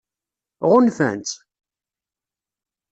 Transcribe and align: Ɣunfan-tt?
Ɣunfan-tt? 0.69 1.33